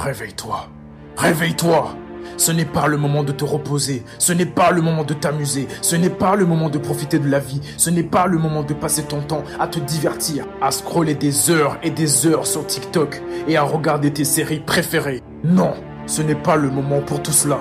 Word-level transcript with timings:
Réveille-toi. 0.00 0.66
Réveille-toi. 1.18 1.94
Ce 2.38 2.52
n'est 2.52 2.64
pas 2.64 2.86
le 2.86 2.96
moment 2.96 3.22
de 3.22 3.32
te 3.32 3.44
reposer, 3.44 4.02
ce 4.18 4.32
n'est 4.32 4.46
pas 4.46 4.70
le 4.70 4.80
moment 4.80 5.04
de 5.04 5.12
t'amuser, 5.12 5.68
ce 5.82 5.94
n'est 5.94 6.08
pas 6.08 6.36
le 6.36 6.46
moment 6.46 6.70
de 6.70 6.78
profiter 6.78 7.18
de 7.18 7.28
la 7.28 7.38
vie, 7.38 7.60
ce 7.76 7.90
n'est 7.90 8.02
pas 8.02 8.26
le 8.26 8.38
moment 8.38 8.62
de 8.62 8.72
passer 8.72 9.02
ton 9.02 9.20
temps 9.20 9.44
à 9.58 9.68
te 9.68 9.78
divertir, 9.78 10.46
à 10.62 10.70
scroller 10.70 11.14
des 11.14 11.50
heures 11.50 11.76
et 11.82 11.90
des 11.90 12.26
heures 12.26 12.46
sur 12.46 12.66
TikTok 12.66 13.22
et 13.46 13.58
à 13.58 13.62
regarder 13.62 14.10
tes 14.10 14.24
séries 14.24 14.60
préférées. 14.60 15.20
Non, 15.44 15.74
ce 16.06 16.22
n'est 16.22 16.34
pas 16.34 16.56
le 16.56 16.70
moment 16.70 17.02
pour 17.02 17.22
tout 17.22 17.32
cela. 17.32 17.60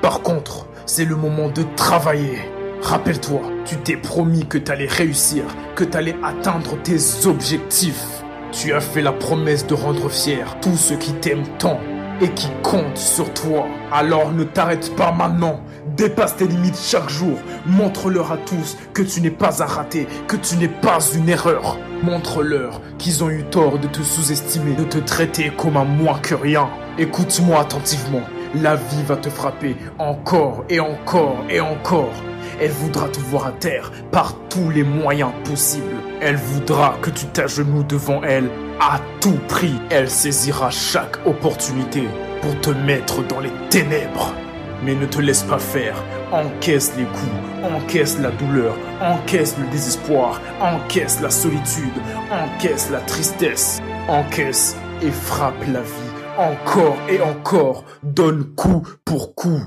Par 0.00 0.22
contre, 0.22 0.66
c'est 0.86 1.04
le 1.04 1.16
moment 1.16 1.50
de 1.50 1.64
travailler. 1.76 2.38
Rappelle-toi, 2.80 3.42
tu 3.66 3.76
t'es 3.76 3.98
promis 3.98 4.46
que 4.46 4.56
tu 4.56 4.72
allais 4.72 4.88
réussir, 4.88 5.44
que 5.74 5.84
tu 5.84 5.98
allais 5.98 6.16
atteindre 6.22 6.80
tes 6.82 6.96
objectifs. 7.26 8.13
Tu 8.54 8.72
as 8.72 8.80
fait 8.80 9.02
la 9.02 9.12
promesse 9.12 9.66
de 9.66 9.74
rendre 9.74 10.08
fier 10.08 10.56
tous 10.62 10.76
ceux 10.76 10.96
qui 10.96 11.12
t'aiment 11.14 11.48
tant 11.58 11.80
et 12.20 12.28
qui 12.30 12.48
comptent 12.62 12.96
sur 12.96 13.34
toi. 13.34 13.66
Alors 13.90 14.32
ne 14.32 14.44
t'arrête 14.44 14.94
pas 14.94 15.10
maintenant. 15.10 15.60
Dépasse 15.96 16.36
tes 16.36 16.46
limites 16.46 16.78
chaque 16.80 17.10
jour. 17.10 17.36
Montre-leur 17.66 18.30
à 18.30 18.36
tous 18.36 18.76
que 18.92 19.02
tu 19.02 19.20
n'es 19.20 19.30
pas 19.30 19.60
à 19.60 19.66
rater, 19.66 20.06
que 20.28 20.36
tu 20.36 20.56
n'es 20.56 20.68
pas 20.68 20.98
une 21.14 21.28
erreur. 21.28 21.78
Montre-leur 22.04 22.80
qu'ils 22.96 23.24
ont 23.24 23.30
eu 23.30 23.42
tort 23.42 23.80
de 23.80 23.88
te 23.88 24.02
sous-estimer, 24.02 24.74
de 24.76 24.84
te 24.84 24.98
traiter 24.98 25.50
comme 25.56 25.76
un 25.76 25.84
moins 25.84 26.20
que 26.20 26.36
rien. 26.36 26.68
Écoute-moi 26.96 27.60
attentivement. 27.60 28.22
La 28.54 28.76
vie 28.76 29.02
va 29.04 29.16
te 29.16 29.28
frapper 29.28 29.74
encore 29.98 30.64
et 30.68 30.78
encore 30.78 31.44
et 31.50 31.60
encore. 31.60 32.12
Elle 32.60 32.70
voudra 32.70 33.08
te 33.08 33.18
voir 33.20 33.46
à 33.46 33.52
terre 33.52 33.90
par 34.10 34.34
tous 34.48 34.70
les 34.70 34.82
moyens 34.82 35.32
possibles. 35.44 35.96
Elle 36.20 36.36
voudra 36.36 36.96
que 37.02 37.10
tu 37.10 37.26
t'agenouilles 37.26 37.84
devant 37.84 38.22
elle 38.22 38.50
à 38.80 39.00
tout 39.20 39.38
prix. 39.48 39.74
Elle 39.90 40.10
saisira 40.10 40.70
chaque 40.70 41.24
opportunité 41.26 42.04
pour 42.42 42.58
te 42.60 42.70
mettre 42.70 43.26
dans 43.26 43.40
les 43.40 43.52
ténèbres. 43.70 44.34
Mais 44.82 44.94
ne 44.94 45.06
te 45.06 45.20
laisse 45.20 45.42
pas 45.42 45.58
faire. 45.58 45.96
Encaisse 46.32 46.92
les 46.96 47.04
coups, 47.04 47.74
encaisse 47.74 48.18
la 48.18 48.30
douleur, 48.30 48.74
encaisse 49.00 49.56
le 49.58 49.66
désespoir, 49.68 50.40
encaisse 50.60 51.20
la 51.20 51.30
solitude, 51.30 51.94
encaisse 52.30 52.90
la 52.90 53.00
tristesse, 53.00 53.80
encaisse 54.08 54.76
et 55.00 55.10
frappe 55.10 55.64
la 55.72 55.80
vie 55.80 56.14
encore 56.38 56.96
et 57.08 57.20
encore, 57.20 57.84
donne 58.02 58.44
coup 58.54 58.82
pour 59.04 59.34
coup. 59.34 59.62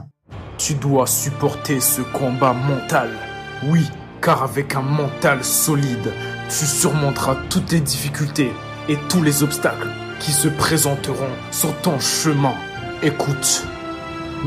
Tu 0.57 0.73
dois 0.73 1.05
supporter 1.05 1.79
ce 1.79 2.01
combat 2.01 2.53
mental. 2.53 3.09
Oui, 3.67 3.89
car 4.21 4.41
avec 4.41 4.75
un 4.75 4.81
mental 4.81 5.43
solide, 5.43 6.11
tu 6.49 6.65
surmonteras 6.65 7.37
toutes 7.49 7.71
les 7.71 7.79
difficultés 7.79 8.51
et 8.89 8.97
tous 9.07 9.21
les 9.21 9.43
obstacles 9.43 9.89
qui 10.19 10.31
se 10.31 10.47
présenteront 10.47 11.29
sur 11.51 11.73
ton 11.81 11.99
chemin. 11.99 12.55
Écoute, 13.03 13.67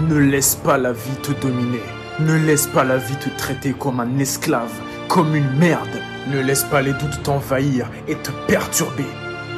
ne 0.09 0.17
laisse 0.17 0.57
pas 0.57 0.79
la 0.79 0.93
vie 0.93 1.17
te 1.23 1.33
dominer. 1.41 1.83
Ne 2.19 2.35
laisse 2.35 2.67
pas 2.67 2.85
la 2.85 2.97
vie 2.97 3.17
te 3.17 3.29
traiter 3.39 3.73
comme 3.73 4.01
un 4.01 4.19
esclave, 4.19 4.73
comme 5.09 5.37
une 5.37 5.51
merde. 5.59 6.01
Ne 6.29 6.41
laisse 6.41 6.65
pas 6.65 6.83
les 6.83 6.93
doutes 6.93 7.23
t'envahir 7.23 7.89
et 8.09 8.17
te 8.17 8.33
perturber. 8.49 9.07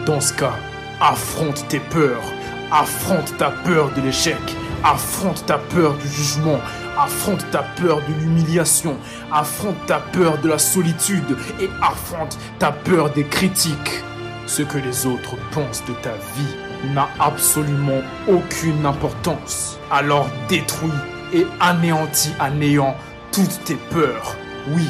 Dans 0.05 0.20
ce 0.20 0.34
cas, 0.34 0.55
affronte 1.00 1.66
tes 1.69 1.81
peurs, 1.81 2.22
affronte 2.70 3.37
ta 3.39 3.50
peur 3.64 3.91
de 3.97 4.03
l'échec, 4.03 4.37
affronte 4.84 5.47
ta 5.47 5.58
peur 5.58 5.94
du 5.94 6.08
jugement, 6.08 6.58
affronte 6.98 7.44
ta 7.50 7.62
peur 7.62 8.00
de 8.08 8.14
l'humiliation, 8.20 8.97
affronte 9.33 9.86
ta 9.86 9.98
peur 9.98 10.38
de 10.38 10.48
la 10.48 10.58
solitude 10.58 11.36
et 11.61 11.69
affronte 11.80 12.38
ta 12.58 12.72
peur 12.72 13.10
des 13.10 13.25
critiques. 13.25 14.03
Ce 14.47 14.62
que 14.62 14.78
les 14.78 15.06
autres 15.06 15.36
pensent 15.53 15.84
de 15.86 15.94
ta 16.03 16.12
vie 16.36 16.92
n'a 16.94 17.08
absolument 17.19 18.03
aucune 18.28 18.84
importance. 18.84 19.78
Alors 19.91 20.28
détruis 20.48 20.91
et 21.33 21.47
anéantis 21.60 22.34
à 22.38 22.50
néant 22.50 22.97
toutes 23.30 23.64
tes 23.64 23.77
peurs. 23.77 24.36
Oui, 24.69 24.86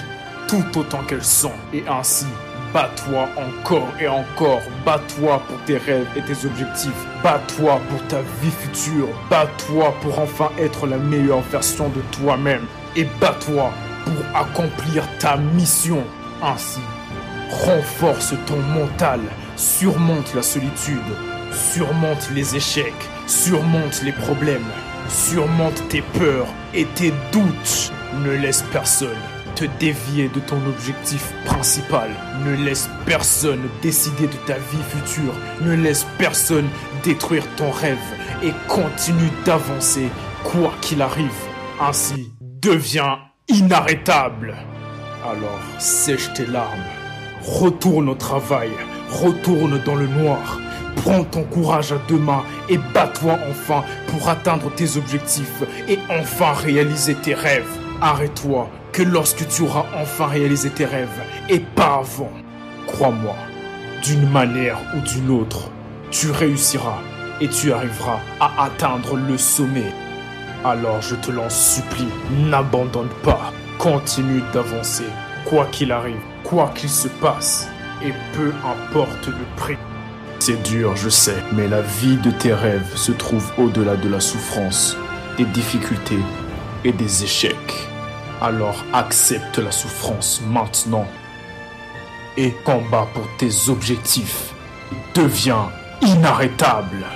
tout 0.49 0.79
autant 0.79 1.03
qu'elles 1.05 1.25
sont. 1.25 1.53
Et 1.73 1.85
ainsi, 1.89 2.27
bats-toi 2.73 3.29
encore 3.37 3.89
et 4.01 4.09
encore. 4.09 4.61
Bats-toi 4.85 5.43
pour 5.49 5.59
tes 5.65 5.77
rêves 5.77 6.07
et 6.17 6.23
tes 6.23 6.47
objectifs. 6.47 7.07
Bats-toi 7.23 7.81
pour 7.89 8.07
ta 8.09 8.21
vie 8.41 8.51
future. 8.51 9.09
Bats-toi 9.31 9.95
pour 10.01 10.19
enfin 10.19 10.51
être 10.59 10.87
la 10.87 10.99
meilleure 10.99 11.43
version 11.43 11.89
de 11.89 12.01
toi-même. 12.17 12.67
Et 12.97 13.07
bats-toi 13.21 13.71
pour 14.05 14.39
accomplir 14.41 15.05
ta 15.19 15.37
mission. 15.37 16.03
Ainsi, 16.43 16.81
renforce 17.51 18.35
ton 18.47 18.57
mental 18.57 19.21
surmonte 19.57 20.35
la 20.35 20.43
solitude, 20.43 20.99
surmonte 21.53 22.31
les 22.35 22.57
échecs, 22.57 23.09
surmonte 23.27 24.03
les 24.03 24.13
problèmes, 24.13 24.67
surmonte 25.09 25.89
tes 25.89 26.03
peurs 26.03 26.49
et 26.75 26.85
tes 26.95 27.13
doutes. 27.33 27.93
Ne 28.25 28.33
laisse 28.33 28.63
personne 28.73 29.42
te 29.55 29.65
dévier 29.79 30.29
de 30.29 30.41
ton 30.41 30.59
objectif 30.67 31.33
principal. 31.45 32.11
Ne 32.45 32.55
laisse 32.65 32.89
personne 33.07 33.69
décider 33.83 34.27
de 34.27 34.37
ta 34.47 34.55
vie 34.55 34.83
future. 34.91 35.35
Ne 35.61 35.75
laisse 35.75 36.07
personne 36.19 36.69
détruire 37.03 37.45
ton 37.57 37.71
rêve 37.71 37.99
et 38.43 38.53
continue 38.69 39.31
d'avancer 39.45 40.09
quoi 40.45 40.73
qu'il 40.81 41.03
arrive. 41.03 41.31
Ainsi, 41.81 42.33
deviens 42.41 43.19
inarrêtable. 43.49 44.57
Alors, 45.25 45.61
sèche 45.79 46.33
tes 46.35 46.47
larmes. 46.47 46.85
Retourne 47.43 48.09
au 48.09 48.15
travail 48.15 48.71
Retourne 49.13 49.79
dans 49.85 49.95
le 49.95 50.07
noir. 50.07 50.59
Prends 50.97 51.25
ton 51.25 51.45
courage 51.45 51.93
à 51.93 51.99
deux 52.09 52.19
mains 52.19 52.45
et 52.69 52.79
bats-toi 52.79 53.39
enfin 53.51 53.85
pour 54.07 54.29
atteindre 54.29 54.71
tes 54.75 54.97
objectifs 54.97 55.63
et 55.89 55.99
enfin 56.09 56.53
réaliser 56.55 57.15
tes 57.15 57.35
rêves. 57.35 57.79
Arrête-toi 58.01 58.69
que 58.93 59.03
lorsque 59.03 59.49
tu 59.49 59.63
auras 59.63 59.87
enfin 59.97 60.27
réalisé 60.27 60.71
tes 60.71 60.85
rêves 60.85 61.09
et 61.49 61.61
pas 61.61 62.01
avant. 62.01 62.31
Crois-moi, 62.87 63.37
d'une 64.03 64.29
manière 64.29 64.79
ou 64.95 65.01
d'une 65.01 65.31
autre, 65.31 65.71
tu 66.11 66.31
réussiras 66.31 66.99
et 67.41 67.49
tu 67.49 67.73
arriveras 67.73 68.21
à 68.39 68.65
atteindre 68.65 69.17
le 69.17 69.39
sommet. 69.39 69.93
Alors 70.65 71.01
je 71.01 71.15
te 71.17 71.31
l'en 71.31 71.49
supplie, 71.49 72.09
n'abandonne 72.31 73.09
pas, 73.23 73.53
continue 73.79 74.43
d'avancer, 74.53 75.07
quoi 75.47 75.67
qu'il 75.73 75.91
arrive, 75.91 76.21
quoi 76.45 76.71
qu'il 76.75 76.91
se 76.91 77.09
passe 77.09 77.69
et 78.05 78.13
peu 78.35 78.53
importe 78.65 79.27
le 79.29 79.45
prix. 79.57 79.79
C'est 80.39 80.63
dur, 80.63 80.97
je 80.97 81.09
sais, 81.09 81.37
mais 81.53 81.69
la 81.69 81.81
vie 81.81 82.17
de 82.17 82.31
tes 82.31 82.53
rêves 82.53 82.97
se 82.97 83.13
trouve 83.13 83.49
au-delà 83.59 83.97
de 83.97 84.09
la 84.09 84.21
souffrance, 84.21 84.97
des 85.39 85.45
difficultés 85.45 86.19
et 86.85 86.93
des 86.93 87.25
échecs. 87.25 87.92
Alors 88.43 88.85
accepte 88.93 89.59
la 89.59 89.71
souffrance 89.71 90.41
maintenant 90.41 91.07
et 92.37 92.51
combat 92.65 93.07
pour 93.15 93.29
tes 93.37 93.69
objectifs. 93.69 94.53
Deviens 95.15 95.71
inarrêtable. 96.01 97.07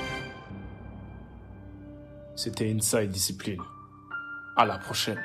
C'était 2.36 2.70
Inside 2.70 3.10
Discipline. 3.10 3.60
À 4.56 4.66
la 4.66 4.78
prochaine. 4.78 5.20